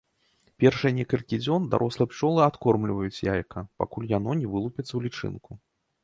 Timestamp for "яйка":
3.33-3.63